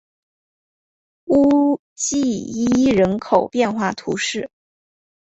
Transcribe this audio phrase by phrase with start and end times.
[1.25, 4.49] 乌济伊人口变化图示